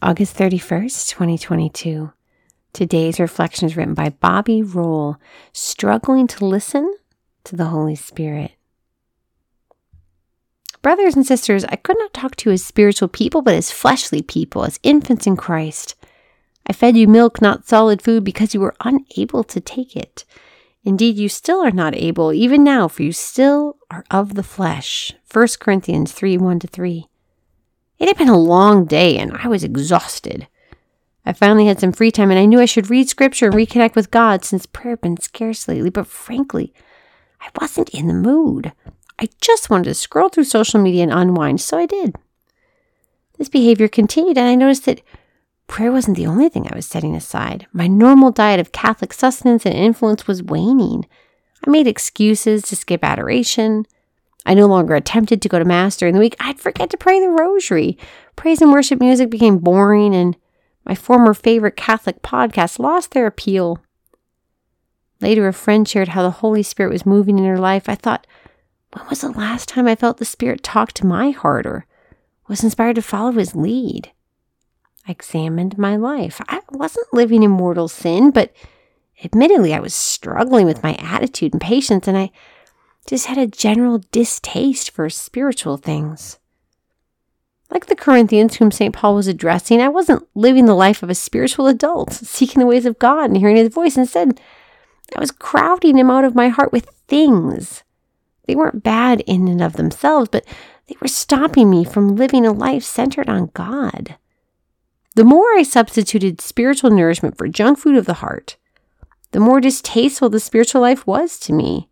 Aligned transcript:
August 0.00 0.36
31st, 0.36 1.10
2022. 1.10 2.12
Today's 2.72 3.18
reflection 3.18 3.66
is 3.66 3.76
written 3.76 3.94
by 3.94 4.10
Bobby 4.10 4.62
Roll, 4.62 5.16
struggling 5.52 6.28
to 6.28 6.44
listen 6.46 6.94
to 7.42 7.56
the 7.56 7.64
Holy 7.64 7.96
Spirit. 7.96 8.52
Brothers 10.82 11.16
and 11.16 11.26
sisters, 11.26 11.64
I 11.64 11.74
could 11.74 11.98
not 11.98 12.14
talk 12.14 12.36
to 12.36 12.50
you 12.50 12.54
as 12.54 12.64
spiritual 12.64 13.08
people, 13.08 13.42
but 13.42 13.54
as 13.54 13.72
fleshly 13.72 14.22
people, 14.22 14.64
as 14.64 14.78
infants 14.84 15.26
in 15.26 15.36
Christ. 15.36 15.96
I 16.64 16.72
fed 16.72 16.96
you 16.96 17.08
milk, 17.08 17.42
not 17.42 17.66
solid 17.66 18.00
food, 18.00 18.22
because 18.22 18.54
you 18.54 18.60
were 18.60 18.76
unable 18.84 19.42
to 19.42 19.60
take 19.60 19.96
it. 19.96 20.24
Indeed, 20.84 21.16
you 21.16 21.28
still 21.28 21.60
are 21.60 21.72
not 21.72 21.96
able, 21.96 22.32
even 22.32 22.62
now, 22.62 22.86
for 22.86 23.02
you 23.02 23.10
still 23.10 23.78
are 23.90 24.04
of 24.12 24.34
the 24.34 24.44
flesh. 24.44 25.12
1 25.32 25.48
Corinthians 25.58 26.12
3 26.12 26.38
1 26.38 26.60
3. 26.60 27.08
It 27.98 28.08
had 28.08 28.16
been 28.16 28.28
a 28.28 28.38
long 28.38 28.84
day 28.84 29.18
and 29.18 29.36
I 29.36 29.48
was 29.48 29.64
exhausted. 29.64 30.46
I 31.26 31.32
finally 31.32 31.66
had 31.66 31.80
some 31.80 31.92
free 31.92 32.10
time 32.10 32.30
and 32.30 32.38
I 32.38 32.46
knew 32.46 32.60
I 32.60 32.64
should 32.64 32.90
read 32.90 33.08
scripture 33.08 33.46
and 33.46 33.54
reconnect 33.54 33.94
with 33.94 34.10
God 34.10 34.44
since 34.44 34.66
prayer 34.66 34.92
had 34.92 35.00
been 35.00 35.16
scarce 35.18 35.68
lately, 35.68 35.90
but 35.90 36.06
frankly, 36.06 36.72
I 37.40 37.48
wasn't 37.60 37.90
in 37.90 38.06
the 38.06 38.14
mood. 38.14 38.72
I 39.18 39.28
just 39.40 39.68
wanted 39.68 39.84
to 39.84 39.94
scroll 39.94 40.28
through 40.28 40.44
social 40.44 40.80
media 40.80 41.02
and 41.02 41.12
unwind, 41.12 41.60
so 41.60 41.76
I 41.76 41.86
did. 41.86 42.16
This 43.36 43.48
behavior 43.48 43.88
continued 43.88 44.38
and 44.38 44.48
I 44.48 44.54
noticed 44.54 44.86
that 44.86 45.02
prayer 45.66 45.92
wasn't 45.92 46.16
the 46.16 46.26
only 46.26 46.48
thing 46.48 46.66
I 46.66 46.76
was 46.76 46.86
setting 46.86 47.14
aside. 47.14 47.66
My 47.72 47.88
normal 47.88 48.30
diet 48.30 48.60
of 48.60 48.72
Catholic 48.72 49.12
sustenance 49.12 49.66
and 49.66 49.74
influence 49.74 50.26
was 50.26 50.42
waning. 50.42 51.04
I 51.66 51.70
made 51.70 51.86
excuses 51.86 52.62
to 52.62 52.76
skip 52.76 53.04
adoration. 53.04 53.86
I 54.48 54.54
no 54.54 54.64
longer 54.66 54.94
attempted 54.94 55.42
to 55.42 55.48
go 55.50 55.58
to 55.58 55.64
Mass 55.66 55.98
during 55.98 56.14
the 56.14 56.20
week. 56.20 56.34
I'd 56.40 56.58
forget 56.58 56.88
to 56.90 56.96
pray 56.96 57.20
the 57.20 57.28
rosary. 57.28 57.98
Praise 58.34 58.62
and 58.62 58.72
worship 58.72 58.98
music 58.98 59.28
became 59.28 59.58
boring, 59.58 60.14
and 60.14 60.38
my 60.86 60.94
former 60.94 61.34
favorite 61.34 61.76
Catholic 61.76 62.22
podcasts 62.22 62.78
lost 62.78 63.10
their 63.10 63.26
appeal. 63.26 63.78
Later, 65.20 65.46
a 65.48 65.52
friend 65.52 65.86
shared 65.86 66.08
how 66.08 66.22
the 66.22 66.30
Holy 66.30 66.62
Spirit 66.62 66.92
was 66.92 67.04
moving 67.04 67.38
in 67.38 67.44
her 67.44 67.58
life. 67.58 67.90
I 67.90 67.94
thought, 67.94 68.26
when 68.94 69.06
was 69.10 69.20
the 69.20 69.28
last 69.28 69.68
time 69.68 69.86
I 69.86 69.94
felt 69.94 70.16
the 70.16 70.24
Spirit 70.24 70.62
talk 70.62 70.94
to 70.94 71.06
my 71.06 71.28
heart 71.28 71.66
or 71.66 71.84
was 72.48 72.64
inspired 72.64 72.96
to 72.96 73.02
follow 73.02 73.32
his 73.32 73.54
lead? 73.54 74.12
I 75.06 75.10
examined 75.10 75.76
my 75.76 75.96
life. 75.96 76.40
I 76.48 76.62
wasn't 76.70 77.12
living 77.12 77.42
in 77.42 77.50
mortal 77.50 77.86
sin, 77.86 78.30
but 78.30 78.54
admittedly, 79.22 79.74
I 79.74 79.80
was 79.80 79.94
struggling 79.94 80.64
with 80.64 80.82
my 80.82 80.94
attitude 80.94 81.52
and 81.52 81.60
patience, 81.60 82.08
and 82.08 82.16
I 82.16 82.30
just 83.08 83.26
had 83.26 83.38
a 83.38 83.46
general 83.46 84.02
distaste 84.12 84.90
for 84.90 85.08
spiritual 85.08 85.78
things. 85.78 86.38
Like 87.70 87.86
the 87.86 87.96
Corinthians 87.96 88.56
whom 88.56 88.70
St. 88.70 88.94
Paul 88.94 89.14
was 89.14 89.26
addressing, 89.26 89.80
I 89.80 89.88
wasn't 89.88 90.28
living 90.34 90.66
the 90.66 90.74
life 90.74 91.02
of 91.02 91.08
a 91.08 91.14
spiritual 91.14 91.66
adult, 91.68 92.12
seeking 92.12 92.60
the 92.60 92.66
ways 92.66 92.84
of 92.84 92.98
God 92.98 93.30
and 93.30 93.38
hearing 93.38 93.56
his 93.56 93.72
voice. 93.72 93.96
Instead, 93.96 94.38
I 95.16 95.20
was 95.20 95.30
crowding 95.30 95.96
him 95.96 96.10
out 96.10 96.24
of 96.24 96.34
my 96.34 96.48
heart 96.48 96.70
with 96.70 96.90
things. 97.08 97.82
They 98.46 98.54
weren't 98.54 98.82
bad 98.82 99.22
in 99.22 99.48
and 99.48 99.62
of 99.62 99.74
themselves, 99.74 100.28
but 100.30 100.44
they 100.86 100.96
were 101.00 101.08
stopping 101.08 101.70
me 101.70 101.84
from 101.84 102.14
living 102.14 102.44
a 102.44 102.52
life 102.52 102.84
centered 102.84 103.30
on 103.30 103.50
God. 103.54 104.16
The 105.14 105.24
more 105.24 105.46
I 105.56 105.62
substituted 105.62 106.42
spiritual 106.42 106.90
nourishment 106.90 107.38
for 107.38 107.48
junk 107.48 107.78
food 107.78 107.96
of 107.96 108.04
the 108.04 108.14
heart, 108.14 108.56
the 109.32 109.40
more 109.40 109.60
distasteful 109.60 110.28
the 110.28 110.40
spiritual 110.40 110.82
life 110.82 111.06
was 111.06 111.38
to 111.40 111.54
me. 111.54 111.88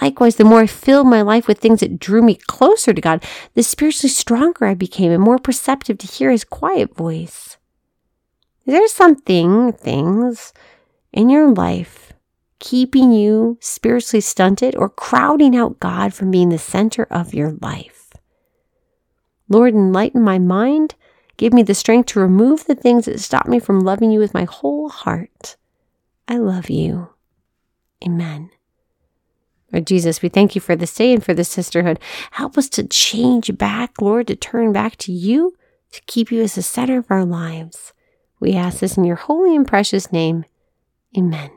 Likewise, 0.00 0.36
the 0.36 0.44
more 0.44 0.60
I 0.60 0.66
filled 0.66 1.06
my 1.06 1.22
life 1.22 1.46
with 1.46 1.58
things 1.58 1.80
that 1.80 1.98
drew 1.98 2.22
me 2.22 2.34
closer 2.34 2.92
to 2.92 3.00
God, 3.00 3.24
the 3.54 3.62
spiritually 3.62 4.10
stronger 4.10 4.66
I 4.66 4.74
became 4.74 5.12
and 5.12 5.22
more 5.22 5.38
perceptive 5.38 5.98
to 5.98 6.06
hear 6.06 6.30
His 6.30 6.44
quiet 6.44 6.94
voice. 6.96 7.56
Is 8.66 8.72
there 8.72 8.88
something, 8.88 9.72
things 9.72 10.52
in 11.12 11.28
your 11.28 11.52
life 11.52 12.12
keeping 12.60 13.12
you 13.12 13.58
spiritually 13.60 14.22
stunted 14.22 14.74
or 14.74 14.88
crowding 14.88 15.54
out 15.54 15.80
God 15.80 16.14
from 16.14 16.30
being 16.30 16.48
the 16.48 16.58
center 16.58 17.06
of 17.10 17.34
your 17.34 17.52
life? 17.60 18.12
Lord, 19.48 19.74
enlighten 19.74 20.22
my 20.22 20.38
mind. 20.38 20.94
Give 21.36 21.52
me 21.52 21.62
the 21.62 21.74
strength 21.74 22.06
to 22.06 22.20
remove 22.20 22.64
the 22.64 22.74
things 22.74 23.04
that 23.04 23.20
stop 23.20 23.46
me 23.46 23.58
from 23.58 23.80
loving 23.80 24.10
you 24.10 24.18
with 24.18 24.32
my 24.32 24.44
whole 24.44 24.88
heart. 24.88 25.56
I 26.26 26.38
love 26.38 26.70
you. 26.70 27.10
Amen. 28.02 28.50
Lord 29.74 29.88
Jesus, 29.88 30.22
we 30.22 30.28
thank 30.28 30.54
you 30.54 30.60
for 30.60 30.76
this 30.76 30.94
day 30.94 31.12
and 31.12 31.22
for 31.22 31.34
this 31.34 31.48
sisterhood. 31.48 31.98
Help 32.30 32.56
us 32.56 32.68
to 32.70 32.86
change 32.86 33.58
back, 33.58 34.00
Lord, 34.00 34.28
to 34.28 34.36
turn 34.36 34.72
back 34.72 34.94
to 34.98 35.10
you, 35.10 35.56
to 35.90 36.00
keep 36.06 36.30
you 36.30 36.42
as 36.42 36.54
the 36.54 36.62
center 36.62 36.98
of 36.98 37.10
our 37.10 37.24
lives. 37.24 37.92
We 38.38 38.54
ask 38.54 38.78
this 38.78 38.96
in 38.96 39.02
your 39.02 39.16
holy 39.16 39.56
and 39.56 39.66
precious 39.66 40.12
name. 40.12 40.44
Amen. 41.18 41.50